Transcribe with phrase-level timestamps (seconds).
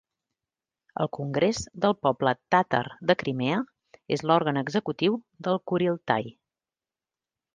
[1.03, 3.59] El Congrés del Poble Tàtar de Crimea
[4.17, 6.33] és l'òrgan executiu del kuriltai.